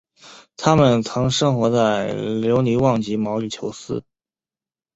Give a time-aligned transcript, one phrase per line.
[0.57, 4.03] 它们曾生活在留尼旺及毛里裘斯。